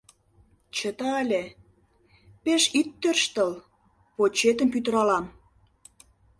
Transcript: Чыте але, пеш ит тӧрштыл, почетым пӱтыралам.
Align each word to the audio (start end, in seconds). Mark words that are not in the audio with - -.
Чыте 0.75 1.07
але, 1.21 1.43
пеш 2.43 2.63
ит 2.79 2.87
тӧрштыл, 3.01 3.51
почетым 4.15 4.69
пӱтыралам. 4.73 5.25